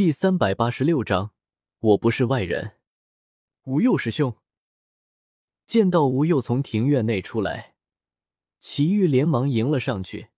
[0.00, 1.32] 第三百八十六章，
[1.80, 2.78] 我不是外人。
[3.64, 4.34] 吴佑师兄
[5.66, 7.74] 见到吴佑从庭院内出来，
[8.60, 10.28] 祁煜连忙迎了上去，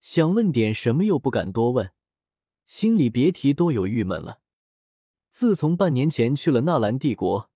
[0.00, 1.92] 想问点什么又不敢多问，
[2.64, 4.40] 心里别提多有郁闷了。
[5.28, 7.50] 自从半年前去了纳兰帝国，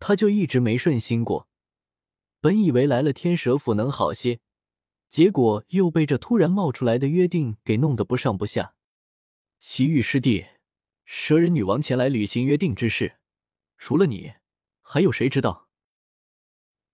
[0.00, 1.46] 他就一直没顺心过。
[2.40, 4.40] 本以为来了天蛇府能好些，
[5.08, 8.74] 结果又被这突然冒出来的约定给弄得不上不下。
[9.60, 10.46] 祁煜师弟。
[11.04, 13.16] 蛇人女王前来履行约定之事，
[13.76, 14.34] 除了你，
[14.80, 15.68] 还有谁知道？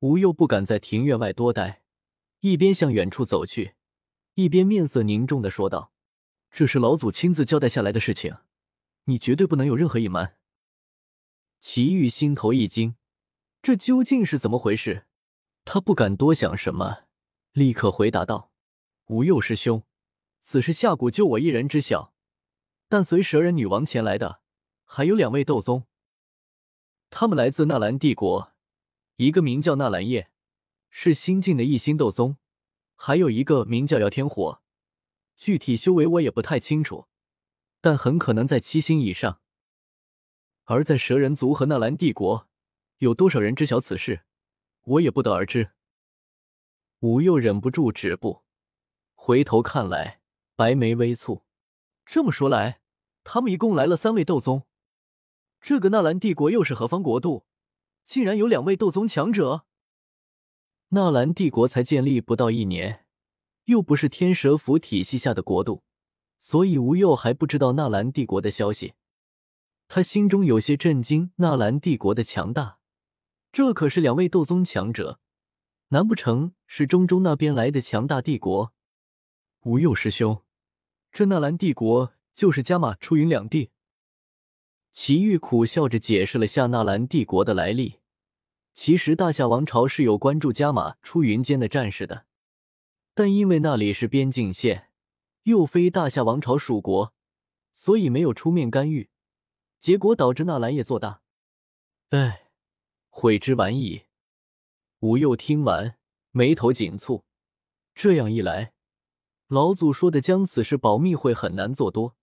[0.00, 1.82] 吴又不敢在庭院外多待，
[2.40, 3.74] 一边向远处走去，
[4.34, 5.92] 一边面色凝重的说道
[6.50, 8.36] ：“这是老祖亲自交代下来的事情，
[9.04, 10.36] 你绝对不能有任何隐瞒。”
[11.60, 12.94] 祁煜心头一惊，
[13.60, 15.06] 这究竟是怎么回事？
[15.64, 17.04] 他不敢多想什么，
[17.52, 18.52] 立刻回答道
[19.06, 19.82] ：“吴佑师兄，
[20.40, 22.14] 此事下蛊就我一人知晓。”
[22.88, 24.40] 但随蛇人女王前来的
[24.84, 25.86] 还有两位斗宗，
[27.10, 28.54] 他们来自纳兰帝国，
[29.16, 30.30] 一个名叫纳兰叶，
[30.88, 32.36] 是新晋的一星斗宗；
[32.94, 34.62] 还有一个名叫姚天火，
[35.36, 37.06] 具体修为我也不太清楚，
[37.82, 39.40] 但很可能在七星以上。
[40.64, 42.48] 而在蛇人族和纳兰帝国，
[42.98, 44.22] 有多少人知晓此事，
[44.84, 45.72] 我也不得而知。
[47.00, 48.44] 吴又忍不住止步，
[49.14, 50.22] 回头看来，
[50.56, 51.42] 白眉微蹙。
[52.04, 52.80] 这么说来，
[53.30, 54.66] 他们一共来了三位斗宗。
[55.60, 57.44] 这个纳兰帝国又是何方国度？
[58.02, 59.66] 竟然有两位斗宗强者？
[60.88, 63.04] 纳兰帝国才建立不到一年，
[63.66, 65.82] 又不是天蛇府体系下的国度，
[66.40, 68.94] 所以吴佑还不知道纳兰帝国的消息。
[69.88, 72.78] 他心中有些震惊，纳兰帝国的强大，
[73.52, 75.20] 这可是两位斗宗强者，
[75.88, 78.72] 难不成是中州那边来的强大帝国？
[79.64, 80.42] 吴佑师兄。
[81.12, 83.72] 这纳兰帝国就是加玛出云两地。
[84.92, 87.96] 祁煜苦笑着解释了下纳兰帝国的来历。
[88.72, 92.26] 其实大夏王朝是有关注加玛出云间的战士的，
[93.12, 94.92] 但因为那里是边境线，
[95.42, 97.12] 又非大夏王朝属国，
[97.72, 99.10] 所以没有出面干预，
[99.80, 101.22] 结果导致纳兰业做大。
[102.10, 102.50] 唉，
[103.08, 104.02] 悔之晚矣。
[105.00, 105.96] 吴又听完，
[106.30, 107.24] 眉头紧蹙。
[107.96, 108.74] 这样一来。
[109.48, 112.14] 老祖说的将此事保密会很难做多，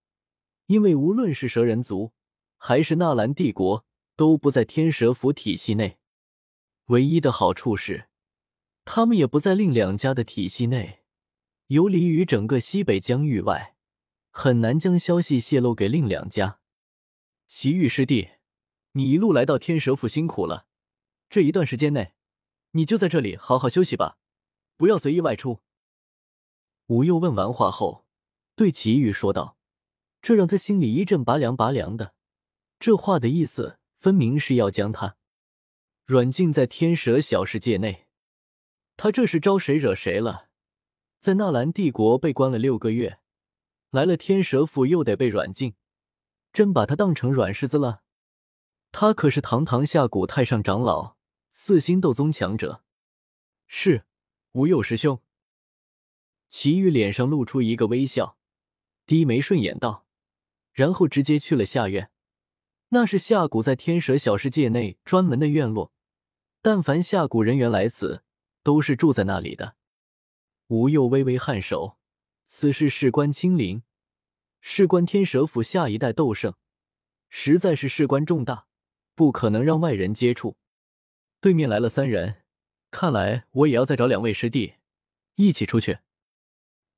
[0.68, 2.14] 因为无论是蛇人族
[2.58, 5.98] 还是纳兰帝国都不在天蛇府体系内。
[6.86, 8.10] 唯一的好处是，
[8.84, 11.04] 他们也不在另两家的体系内，
[11.68, 13.76] 游离于整个西北疆域外，
[14.30, 16.60] 很难将消息泄露给另两家。
[17.48, 18.30] 祁煜师弟，
[18.92, 20.68] 你一路来到天蛇府辛苦了，
[21.30, 22.14] 这一段时间内，
[22.72, 24.18] 你就在这里好好休息吧，
[24.78, 25.62] 不要随意外出。
[26.88, 28.06] 吴又问完话后，
[28.56, 29.55] 对祁煜说道
[30.26, 32.16] ：“这让他心里一阵拔凉拔凉的。
[32.80, 35.18] 这话的意思，分明是要将他
[36.06, 38.08] 软禁在天蛇小世界内。
[38.98, 40.50] 他这是招谁惹谁了？
[41.20, 43.20] 在纳兰帝国被关了六个月，
[43.92, 45.76] 来了天蛇府又得被软禁，
[46.52, 48.02] 真把他当成软柿子了？
[48.92, 51.18] 他可是堂堂下古太上长老，
[51.52, 52.84] 四星斗宗强者。
[53.68, 54.06] 是，
[54.54, 55.22] 吴佑师兄。”
[56.50, 58.40] 祁煜脸上露出一个微笑，
[59.06, 60.05] 低眉顺眼道，
[60.76, 62.12] 然后直接去了下院。
[62.90, 65.92] 那是下蛊在天蛇小世界内专门的院落，
[66.62, 68.22] 但凡下蛊人员来此，
[68.62, 69.76] 都是住在那里的。
[70.68, 71.98] 吴又微微颔首，
[72.46, 73.82] 此事事关亲临，
[74.62, 76.54] 事关天蛇府下一代斗圣，
[77.30, 78.68] 实在是事关重大，
[79.16, 80.58] 不可能让外人接触。
[81.40, 82.44] 对面来了三人，
[82.92, 84.76] 看来我也要再找两位师弟
[85.36, 86.00] 一起出去。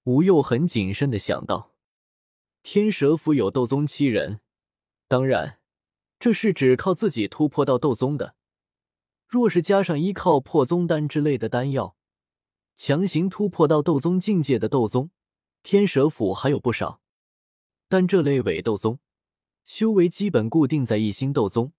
[0.04, 1.77] 吴又很谨慎的想到，
[2.70, 4.42] 天蛇府有斗宗七人，
[5.08, 5.60] 当然，
[6.20, 8.36] 这是只靠自己突破到斗宗的。
[9.26, 11.96] 若是加上依靠破宗丹之类的丹药，
[12.76, 15.12] 强行突破到斗宗境界的斗宗，
[15.64, 17.00] 天蛇府还有不少。
[17.88, 19.00] 但这类伪斗宗，
[19.64, 21.72] 修为基本固定在一星斗宗，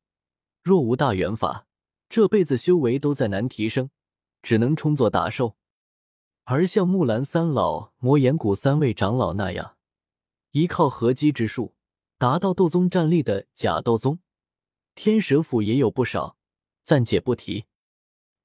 [0.63, 1.67] 若无大元法，
[2.09, 3.91] 这辈子修为都再难提升，
[4.41, 5.59] 只能充作打兽。
[6.45, 9.77] 而像木兰三老、魔岩谷三位长老那样，
[10.53, 11.75] 依靠合击之术
[12.17, 14.21] 达到斗宗战力的假斗宗，
[14.95, 16.37] 天蛇府也有不少，
[16.83, 17.67] 暂且不提。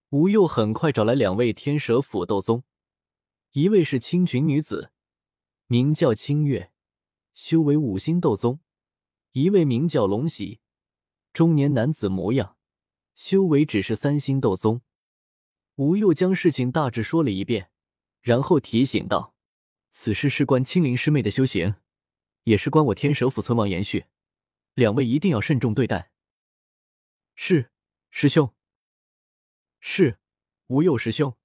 [0.09, 2.63] 吴又很快找来两位天蛇府斗宗，
[3.51, 4.91] 一位是青裙女子，
[5.67, 6.71] 名叫清月，
[7.33, 8.59] 修为五星斗宗；
[9.31, 10.59] 一位名叫龙喜，
[11.31, 12.57] 中年男子模样，
[13.15, 14.81] 修为只是三星斗宗。
[15.75, 17.71] 吴又将事情大致说了一遍。
[18.21, 19.35] 然后提醒道
[19.91, 21.75] ：“此事事关青灵师妹的修行，
[22.43, 24.05] 也是关我天蛇府存亡延续。
[24.73, 26.11] 两位一定要慎重对待。
[27.35, 27.71] 是，
[28.09, 28.53] 师兄。
[29.79, 30.19] 是，
[30.67, 31.35] 无佑师兄。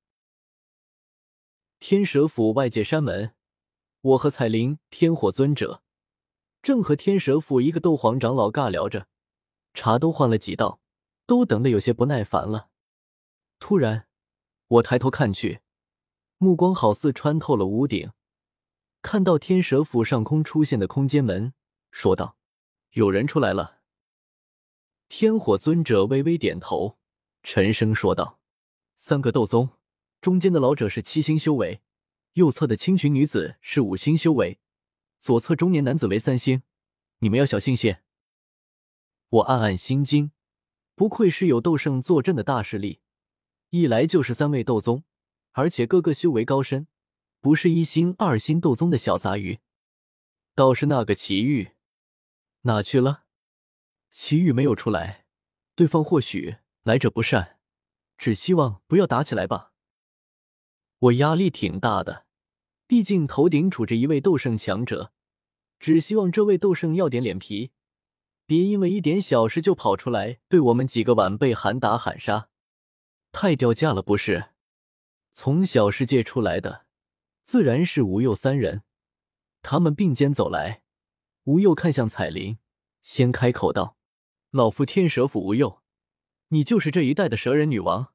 [1.78, 3.34] 天蛇府外界山门，
[4.00, 5.82] 我和彩铃、天火尊者
[6.62, 9.08] 正和天蛇府一个斗皇长老尬聊着，
[9.74, 10.80] 茶都换了几道，
[11.26, 12.70] 都等得有些不耐烦了。
[13.60, 14.08] 突然，
[14.66, 15.60] 我抬头看去，
[16.38, 18.10] 目光好似穿透了屋顶，
[19.02, 21.54] 看到天蛇府上空出现的空间门，
[21.90, 22.36] 说道
[22.92, 23.78] ：“有人出来了。”
[25.08, 26.98] 天火尊者微微点头，
[27.42, 28.40] 沉声说道
[28.96, 29.70] ：“三个斗宗。”
[30.20, 31.80] 中间的老者是七星修为，
[32.32, 34.58] 右侧的青裙女子是五星修为，
[35.20, 36.62] 左侧中年男子为三星。
[37.20, 38.02] 你们要小心些。
[39.28, 40.32] 我暗暗心惊，
[40.96, 43.00] 不愧是有斗圣坐镇的大势力，
[43.70, 45.04] 一来就是三位斗宗，
[45.52, 46.88] 而且个个修为高深，
[47.40, 49.60] 不是一星、二星斗宗的小杂鱼。
[50.54, 51.72] 倒是那个祁煜，
[52.62, 53.24] 哪去了？
[54.10, 55.26] 祁煜没有出来，
[55.74, 57.58] 对方或许来者不善，
[58.16, 59.72] 只希望不要打起来吧。
[60.98, 62.26] 我压力挺大的，
[62.88, 65.12] 毕竟头顶杵着一位斗圣强者，
[65.78, 67.70] 只希望这位斗圣要点脸皮，
[68.46, 72.48] 别因为一点小事就跑出来对我们几个晚辈喊打喊杀，
[73.30, 74.46] 太掉价了不是？
[75.32, 76.86] 从小世界出来的，
[77.50, 78.82] 自然是吴佑三人。
[79.62, 80.82] 他们并肩走来，
[81.44, 82.58] 吴佑看向彩铃，
[83.00, 83.96] 先开口道
[84.52, 85.82] ：“老夫天蛇府吴佑，
[86.48, 88.12] 你就是这一代的蛇人女王。”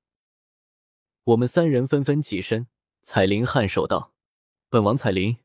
[1.25, 2.67] 我们三人纷纷起身。
[3.01, 4.13] 彩铃颔首道
[4.69, 5.39] ：“本王彩铃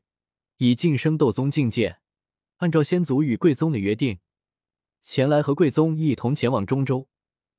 [0.57, 1.97] 已晋升斗宗境界，
[2.57, 4.19] 按照先祖与贵宗的约定，
[5.01, 7.09] 前来和贵宗一同前往中州，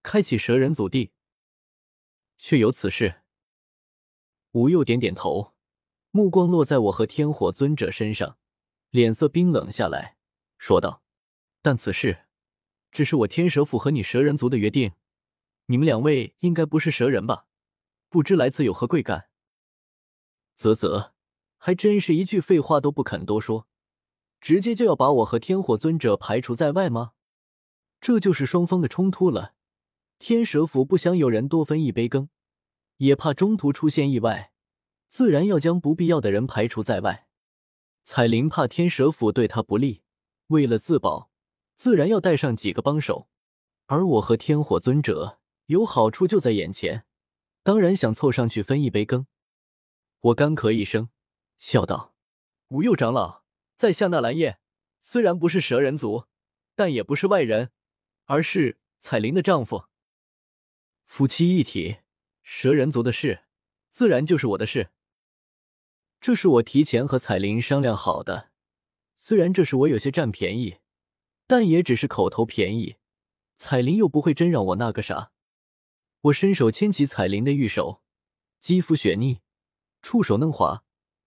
[0.04, 1.10] 开启蛇人祖地。
[2.38, 3.22] 确有此事。”
[4.54, 5.56] 吴佑点点头，
[6.12, 8.36] 目光落在我和天火尊者身上，
[8.90, 10.16] 脸色冰冷下来，
[10.58, 11.04] 说道
[11.62, 12.26] ：“但此事
[12.90, 14.92] 只是我天蛇府和你蛇人族的约定，
[15.66, 17.46] 你们两位应该不是蛇人吧？
[18.08, 19.28] 不知来此有何贵干？”
[20.56, 21.12] 啧啧，
[21.58, 23.68] 还真是一句废话都不肯多说，
[24.40, 27.12] 直接就要把我和天火尊者排除在外吗？
[28.00, 29.54] 这就是双方的冲突了。
[30.18, 32.30] 天蛇府不想有人多分一杯羹，
[32.96, 34.49] 也怕中途出现意外，
[35.10, 37.26] 自然要将不必要的人排除在外。
[38.04, 40.02] 彩铃怕天蛇府对他不利，
[40.46, 41.32] 为了自保，
[41.74, 43.28] 自然要带上几个帮手。
[43.86, 47.04] 而我和天火尊者有好处就在眼前，
[47.64, 49.26] 当然想凑上去分一杯羹。
[50.20, 51.10] 我干咳一声，
[51.58, 52.14] 笑道
[52.70, 53.42] ：“吴佑长老，
[53.74, 54.60] 在下纳兰叶，
[55.02, 56.26] 虽然不是蛇人族，
[56.76, 57.72] 但也不是外人，
[58.26, 59.86] 而是彩铃的丈夫。
[61.04, 61.96] 夫妻一体，
[62.44, 63.42] 蛇人族的事，
[63.90, 64.90] 自然就是我的事。
[66.20, 68.50] 这是我提前和彩铃商量好的，
[69.16, 70.76] 虽然这是我有些占便宜，
[71.46, 72.96] 但也只是口头便宜。
[73.56, 75.32] 彩铃又不会真让我那个啥。”
[76.24, 78.02] 我伸手牵起彩铃的玉手，
[78.58, 79.40] 肌肤雪腻。
[80.02, 80.84] 触手嫩滑，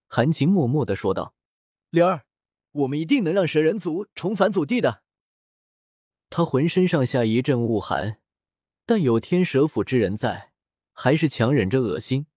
[0.07, 1.33] 含情脉脉的说道
[1.89, 2.25] ：“灵儿，
[2.71, 5.01] 我们一定能让蛇人族重返祖地的。”
[6.29, 8.19] 他浑身上下一阵恶寒，
[8.85, 10.51] 但有天蛇府之人在，
[10.91, 12.27] 还是强忍着恶心，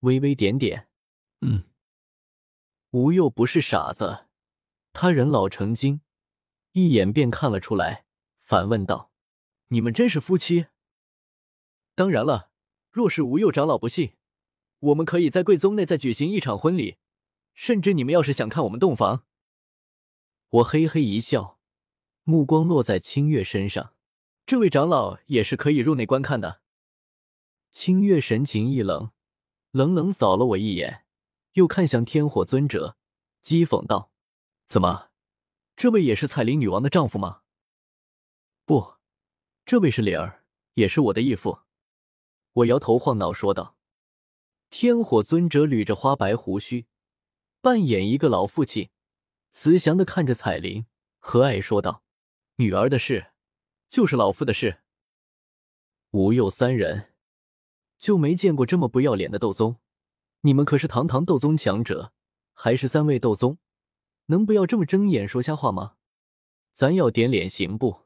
[0.00, 0.88] 微微点点：“。”
[2.94, 4.26] 吴又不是傻子，
[4.92, 6.02] 他人老成精，
[6.70, 8.04] 一眼便看了出来，
[8.38, 9.10] 反问道
[9.66, 10.66] ：“你们真是夫妻
[11.96, 12.52] ？”“当然了，
[12.92, 14.12] 若是吴佑长老不信。”
[14.78, 16.98] 我们可以在贵宗内再举行一场婚礼，
[17.52, 19.24] 甚至你们要是想看我们洞房，
[20.50, 21.58] 我嘿嘿一笑，
[22.22, 23.94] 目光落在清月身上，
[24.46, 26.60] 这位长老也是可以入内观看的。
[27.72, 29.10] 清月神情一冷，
[29.72, 31.03] 冷冷扫了我一眼，
[31.54, 32.96] 又看向天火尊者，
[33.42, 34.12] 讥讽道
[34.66, 35.10] ：“怎么，
[35.74, 37.42] 这位也是彩铃女王的丈夫吗
[38.64, 38.94] ？”“不，
[39.64, 40.44] 这位是莲儿，
[40.74, 41.60] 也是我的义父。”
[42.54, 43.76] 我摇头晃脑说道。
[44.70, 46.86] 天火尊者捋着花白胡须，
[47.60, 48.90] 扮演一个老父亲，
[49.50, 50.86] 慈祥的看着彩铃，
[51.20, 52.02] 和蔼说道
[52.56, 53.32] ：“女儿的事，
[53.88, 54.80] 就是老夫的事。”
[56.10, 57.14] 吴佑三人
[57.98, 59.76] 就没见过这么不要脸的斗宗，
[60.46, 62.12] 你们可是堂堂斗宗强者，
[62.52, 63.56] 还是三位斗宗，
[64.26, 65.94] 能不要这么睁眼说瞎话吗？
[66.70, 68.03] 咱要点脸行不？